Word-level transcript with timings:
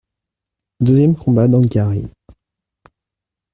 Deuxième 0.79 1.13
combat 1.15 1.47
d'Anghiari. 1.47 2.07